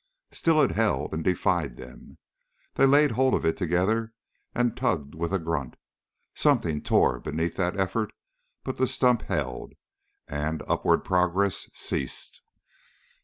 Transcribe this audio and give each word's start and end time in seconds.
Still 0.31 0.59
it 0.63 0.71
held 0.71 1.13
and 1.13 1.23
defied 1.23 1.77
them. 1.77 2.17
They 2.73 2.87
laid 2.87 3.11
hold 3.11 3.35
of 3.35 3.45
it 3.45 3.55
together 3.55 4.13
and 4.55 4.75
tugged 4.75 5.13
with 5.13 5.31
a 5.31 5.37
grunt; 5.37 5.75
something 6.33 6.81
tore 6.81 7.19
beneath 7.19 7.53
that 7.57 7.77
effort, 7.79 8.11
but 8.63 8.77
the 8.77 8.87
stump 8.87 9.21
held, 9.21 9.73
and 10.27 10.63
upward 10.67 11.03
progress 11.05 11.69
ceased. 11.75 12.41